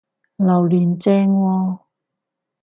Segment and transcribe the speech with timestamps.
[0.37, 1.79] 榴槤正喎！